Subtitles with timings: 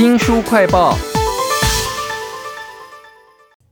[0.00, 0.96] 新书快报：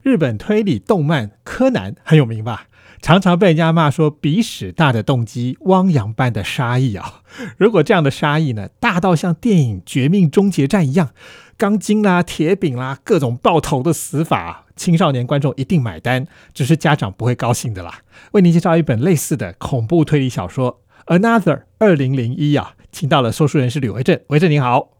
[0.03, 2.67] 日本推理动漫《柯南》很有名吧？
[3.01, 7.23] 常常被人家骂说鼻屎大的动机，汪洋般的杀意啊！
[7.57, 11.09] 如果这样的杀意呢，大到像电影《绝命终结战》一样，
[11.57, 18.01] 钢筋啦、铁饼啦，各种爆头的死法，青少年观众一定买单，只是家长不会高兴的啦。
[18.33, 20.81] 为您介绍一本类似的恐怖推理小说
[21.19, 24.98] 《Another 二零零一》啊，请到了说书人是吕维正，维正您好。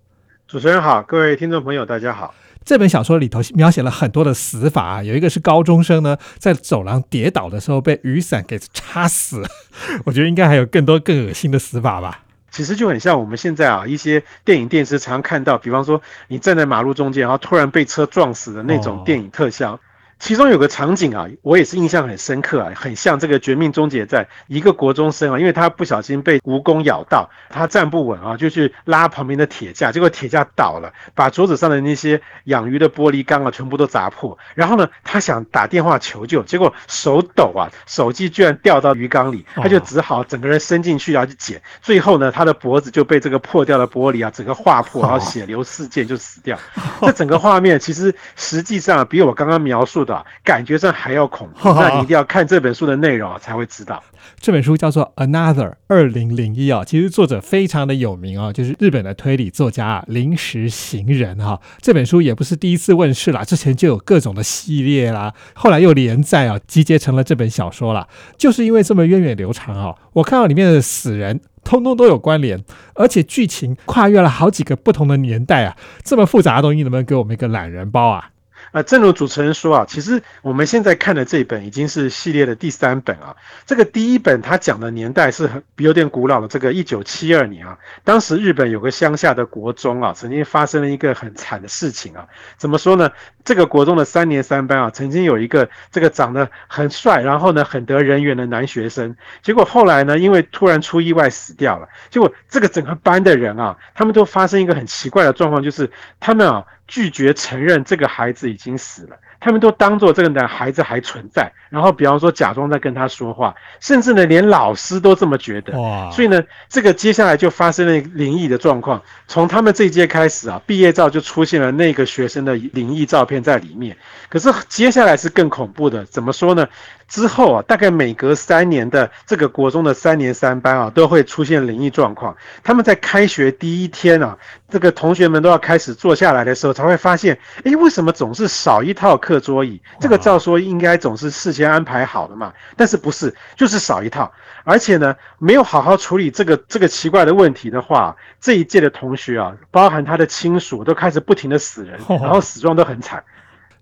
[0.50, 2.34] 主持人好，各位听众朋友，大家好。
[2.66, 9.44] 这本小说里头描写了很多的死法啊，有一个是高中生呢，在走廊跌倒的时候被雨伞给插死。
[10.06, 12.24] 我觉得应该还有更多更恶心的死法吧。
[12.50, 19.80] 其实就很像我们现在啊一些电影电视常看到，比方说你站在马路中间，然后突然被车撞死的那种电影特效。
[20.20, 34.38] 其中有个场景啊，我也是印象很深刻啊，很像这个《绝命终结战》一个国中生啊，因为他不小心被蜈蚣咬到，他站不稳啊，就去拉旁边的铁架，结果铁架倒了，把桌子上的那些养鱼的玻璃缸啊全部都砸破。
[34.56, 41.62] 然后呢，他想打电话求救，结果手抖啊，手机居然掉到鱼缸里，他就只好整个人伸进去要去捡。
[41.82, 46.60] 最后呢，他的脖子就被这个破掉的玻璃啊整个划破，然后血流四溅就死掉。
[47.00, 50.09] 这整个画面其实实际上比我刚刚描述。
[50.44, 54.02] 感觉上还要恐怖，那你一定要看这本书的内容才会知道。
[54.40, 61.60] 这本书叫做《Another 二零零一》啊，其实作者非常的有名啊，就是日本的推理作家啊，临时行人哈。
[61.82, 68.08] 这本书也不是第一次问世了，之前就有各种的系列啦，后来又连载啊，集结成了这本小说啦。
[68.38, 72.64] 就是因为这么源远流长啊，我看到里面的死人通通都有关联，
[72.96, 78.32] 而且剧情跨越了好几个不同的年代啊，这么复杂的东西，能不能给我们一个懒人包啊？
[78.72, 83.36] 啊，正如主持人说啊，其实我们现在看的这一本已经是系列的第三本啊。
[83.66, 92.28] 这个第一本它讲的年代是很有点古老的，这个一九七二年啊，当时日本有个乡下的国中啊，曾经发生了一个很惨的事情啊。
[92.58, 93.12] 怎么说呢？
[93.44, 101.90] 这个国中的三年三班啊，曾经有一个这个长得很帅，然后呢很得人缘的男学生，结果后来呢，因为突然出意外死掉了。
[102.12, 106.66] 结果这个整个班的人啊，他们都发生一个很奇怪的状况，就是他们啊。
[106.90, 115.80] 拒绝承认这个孩子已经死了，他们都当做这个男孩子还存在，然后比方说假装在跟他说话，甚至呢连老师都这么觉得。
[115.80, 116.10] 哇！
[116.10, 119.02] 所以呢，这个接下来就发生了灵异的状况。
[119.28, 123.96] 从他们这一届开始啊，毕业照就出现了那个学生的灵异照片在里面。
[124.28, 126.68] 可是接下来是更恐怖的，怎么说呢？
[127.08, 132.36] 之后啊，大概每隔三年的这个国中的三年三班啊，都会出现灵异状况。
[132.64, 134.38] 他们在开学第一天啊，
[134.70, 139.82] 这个同学们都要开始坐下来的时候，才会发现，哎，为什么总是少一套课桌椅？
[140.00, 144.32] 这个照说应该总是事先安排好的嘛，但是不是，就是少一套。
[144.64, 153.24] 而且呢，没有好好处理这个这个奇怪的问题的话，这一届的同学啊，包含他的亲属，都开始不停的死人，然后死状都很惨。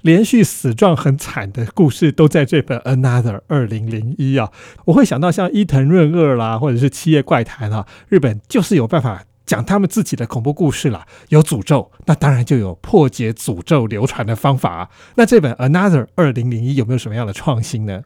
[0.02, 4.52] 连续死状很惨的故事都在这本《Another 二零零一》啊，
[4.86, 11.08] 我会想到像伊藤润二啦，或者是《七夜怪谈》啊，日本就是有办法讲他们自己的恐怖故事啦。
[11.30, 14.90] 有诅咒，那当然就有破解诅咒流传的方法啊。
[15.16, 18.04] 那这本《Another 二零零一》有没有什么样的创新呢？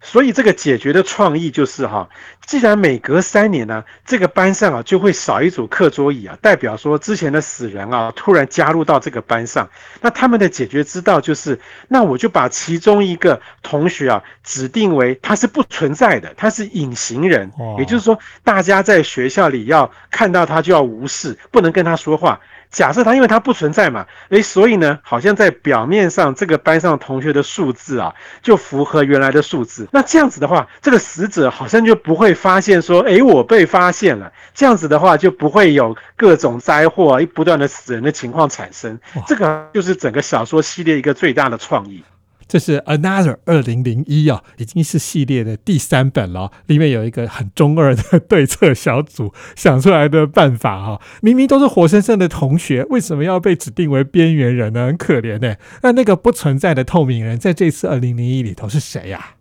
[0.00, 2.08] 所以这个解决的创意就是哈，
[2.46, 9.68] 既然每隔三年呢，这个班上啊就会少一组课桌椅啊，代表说之前的死人啊突然加入到这个班上，
[10.00, 11.58] 那他们的解决之道就是，
[11.88, 22.40] 那我就把其中一个同学啊指定为他是不存在的，他是隐形人，也就是说大家在学校里要看到他就要无视，不能跟他说话。
[22.70, 29.88] 假设他因为他不存在嘛，诶，所以呢，好像在表面上这个班上同学的数字啊，就符合原来的数字。
[29.90, 34.30] 那这样子的话，这个死者好像就不会发现说，诶，我被发现了。
[34.54, 38.98] 这样子的话，就不会有各种灾祸不断的死人的情况产生。
[39.26, 42.02] 这个就是整个小说系列一个最大的创意。
[42.48, 46.50] 这是 Another 二零零一啊，已经是系列的第三本了。
[46.66, 54.86] 里面有一个很中二的对策小组想出来的办法哈，明明都是活生生的同学，为什么要被指定为边缘人呢？
[54.86, 55.56] 很可怜呢。
[55.82, 59.34] 那那个不存在的透明人，在这次二零零一里头是谁呀？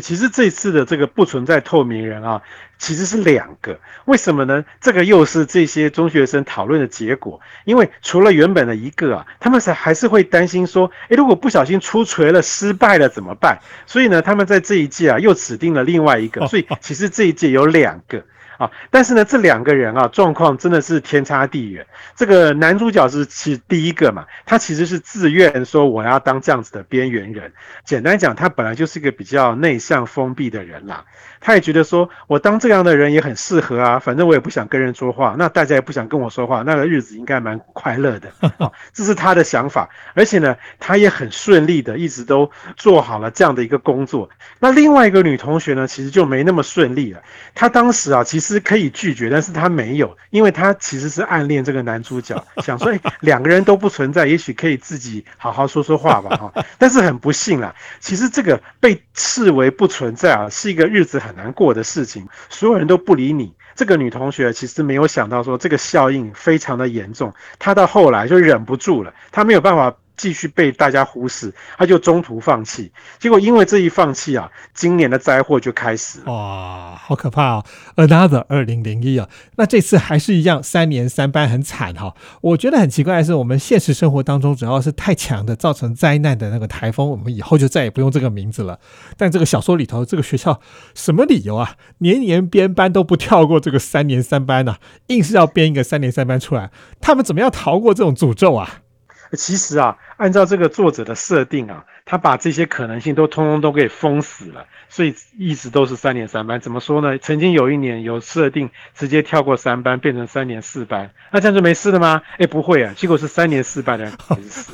[0.00, 2.42] 其实这次的这个不存在透明人啊，
[2.78, 4.64] 其实是两个，为什么呢？
[4.80, 7.40] 这个又是这些中学生讨论的结果。
[7.64, 13.58] 因为除了原本的一个啊，他们是还是会担心说，诶，如果不小心出锤了、失败了怎么办？
[13.86, 18.24] 所以呢，他们在这一届啊又指定了另外一个，所以其实这一届有两个。
[18.58, 18.70] 啊。
[18.90, 21.86] 但是呢，这两个人啊，状况真的是天差地远。
[22.14, 27.52] 这个男主角是其第一个嘛，他其实是自愿说我要当这样子的边缘人。
[27.84, 31.04] 简单讲，他本来就是一个比较内向封闭的人啦。
[31.40, 38.28] 他也觉得说我当这样的人也很适合啊，反正我也不想跟人说话，那大家也不想跟我说话，那个日子应该蛮快乐的。
[38.92, 44.28] 这是他的想法，而且呢，他也很顺利的一直都做好了这样的一个工作。
[44.58, 47.22] 那另外一个女同学呢，其实就没那么顺利了。
[47.54, 56.64] 她当时啊，其实可以拒绝，但是他没有，因为他其实是暗恋这个男主角， 想说两个人都不存在，也许可以自己好好说说话吧，哈。
[56.78, 63.52] 但是很不幸啦，其实这个被视为不存在啊，是一个日子很难过的事情，所有人都不理你。
[63.74, 69.94] 这个女同学其实没有想到说这个效应非常的严重，她到后来就忍不住了，她没有办法。
[70.16, 72.90] 继续被大家忽视，他就中途放弃。
[73.18, 76.20] 结果因为这一放弃啊，今年的灾祸就开始。
[76.26, 77.64] 哇，好可怕哦
[77.96, 82.14] ！Another 二零零一啊，那这次还是一样，三年三班很惨哈。
[82.40, 88.78] 我觉得很奇怪的是，我们现实生活当中，只要是太强的造成灾难的那个台风，我们以后就再也不用这个名字了。
[89.16, 90.60] 但这个小说里头，这个学校
[90.94, 91.76] 什么理由啊？
[91.98, 94.76] 年年编班都不跳过这个三年三班呢？
[95.08, 96.70] 硬是要编一个三年三班出来，
[97.00, 98.82] 他们怎么样逃过这种诅咒啊？
[99.32, 104.66] 其实啊，按照这个作者的设定啊，他把这些可能性都通通都给封死了。
[104.88, 107.18] 所以一直都是三年三班，怎么说呢？
[107.18, 112.22] 曾经有一年有设定直接跳过三班变成三年四班，那这样就没事了吗？
[112.38, 114.14] 哎，不会啊，结果是三年四班的人
[114.48, 114.72] 死。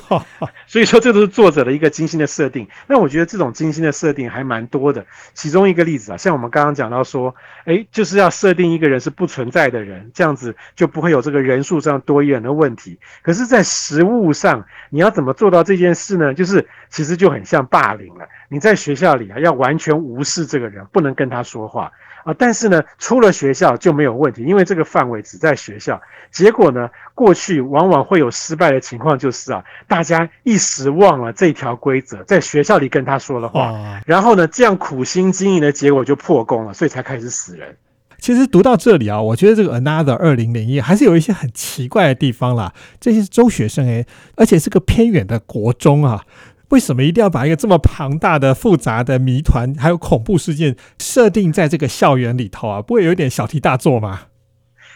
[0.66, 2.68] 所以说这都是作者的一个精心的设定。
[2.86, 5.04] 那我觉得这种精心的设定还蛮多的。
[5.32, 7.34] 其中一个例子啊，像我们刚刚讲到说，
[7.64, 12.98] 哎，就是要设定一个人是不存在的人，这样子就不会有这个人数上多一人的问题。
[13.22, 16.34] 可是，在实物上，你要怎么做到这件事呢？
[16.34, 18.26] 就是其实就很像霸凌了。
[18.48, 21.90] 你在学校里啊，要完全无视这个人，不能跟他说话
[22.24, 22.34] 啊。
[22.38, 26.00] 但是呢，出了学校就没有问题，因为这个范围只在学校。
[26.30, 37.76] 结果呢，过去往往会有失败的情况，就是啊，大家一时忘了这条规则，在学校里跟他说了话，然后呢，这样苦心经营的结果就破功了，所以才开始死人。
[38.22, 42.72] 其实读到这里啊，我觉得这个 Another 二零零一还是有一些很奇怪的地方啦。
[43.00, 46.24] 这些是中学生诶，而且是个偏远的国中啊。
[46.68, 52.80] 为什么一定要把一个这么庞大的、复杂的谜团，还有恐怖事件设定在这个校园里头啊？
[52.80, 54.20] 不会有点小题大做吗？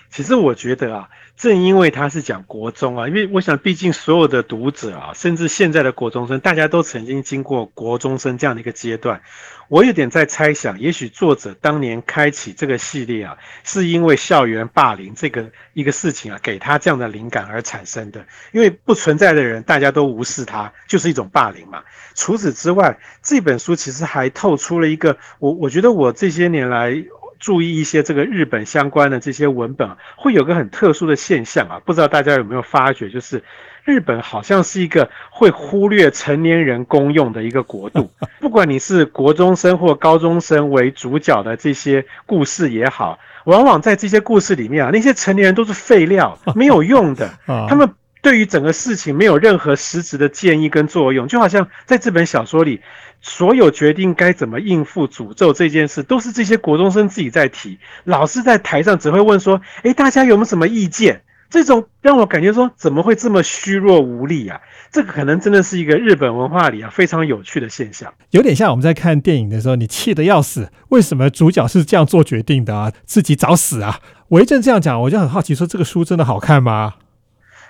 [0.09, 1.09] 其实我觉得啊。
[1.37, 9.21] 正因为他是讲国中啊，因为我想，毕竟所有的读者啊，甚至现在的国中生，大家都曾经经过国中生这样的一个阶段。
[9.69, 15.45] 我有点在猜想，也许作者当年开启这个系列啊，是因为校园霸凌这个
[15.75, 18.25] 一个事情啊，给他这样的灵感而产生的。
[18.53, 21.83] 因为不存在的人，大家都无视他，就是一种霸凌嘛。
[22.15, 27.05] 除此之外，这本书其实还透出了一个，我我觉得我这些年来。
[27.39, 33.43] 注意一些这个日本相关的这些文本，会有个很特殊的现象啊，不知道大家有没有发觉，就是
[33.85, 38.11] 日本好像是一个会忽略成年人公用的一个国度。
[38.41, 47.31] 不管你是国中生或高中生为主角的这些故事也好，往往在这些故事里面啊，那些成年人都是废料，没有用的。
[47.69, 47.89] 他们
[48.27, 52.81] 对于整个事情没有任何实质的建议跟作用，就好像在这本小说里。
[53.21, 57.79] 所有决定该怎么应付诅咒这件事，都是这些国中生自己在提。
[58.03, 64.61] 老师在台上只会问说：“诶，大家有没有什么意见？”这种让我感觉说，怎么会这么虚弱无力啊？
[64.91, 68.13] 这个可能真的是一个日本文化里啊非常有趣的现象。
[68.31, 72.93] 有点像我们在看电影的时候，你气得要死，为什么主角是这样做决定的啊？
[73.05, 74.01] 自己找死啊？
[74.31, 76.95] 维正这样讲，我就很好奇，说这个书真的好看吗？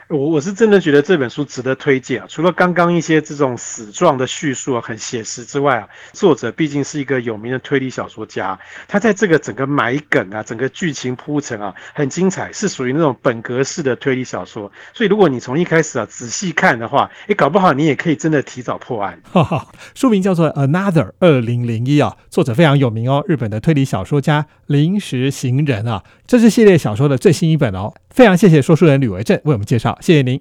[0.08, 2.26] 我我是真的觉得这本书值得推荐啊！
[2.28, 14.70] 除了刚刚一些这种死状的叙述啊，很写实之外啊，作者毕竟是一个有名的推理小说家，他在这个整个埋梗啊，整个剧情铺陈啊，很精彩，是属于那种本格式的推理小说。
[14.94, 19.20] 所以如果你从一开始啊仔细看的话，诶，搞不好你也可以真的提早破案。
[19.32, 27.92] 哈哈，书名叫做《Another 二零零一》啊，作者非常有名哦，日本的推理小说家临时行人啊，这是系列小说的最新一本哦。
[28.16, 30.40] 非常谢谢说书人吕维正为我们介绍，谢谢您，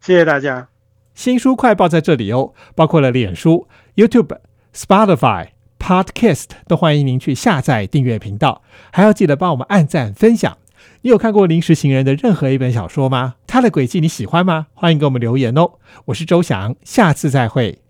[0.00, 0.68] 谢谢大家。
[1.12, 4.38] 新书快报在这里哦，包括了脸书、YouTube、
[4.74, 5.48] Spotify、
[5.78, 10.56] Podcast，都欢迎您去下载订阅频道，还要记得帮我们按赞分享。
[11.02, 13.34] 你有看过《临时行人》的任何一本小说吗？
[13.46, 14.68] 他的轨迹你喜欢吗？
[14.72, 15.72] 欢迎给我们留言哦。
[16.06, 17.82] 我是周翔，下次再会。